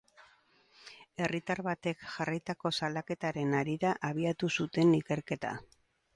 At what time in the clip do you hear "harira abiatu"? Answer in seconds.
3.59-4.53